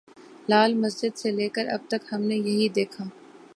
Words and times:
لال 0.49 0.73
مسجد 0.73 1.17
سے 1.17 1.31
لے 1.31 1.47
کر 1.49 1.65
اب 1.67 1.81
تک 1.87 2.13
ہم 2.13 2.21
نے 2.21 2.35
یہی 2.37 2.67
دیکھا۔ 2.69 3.03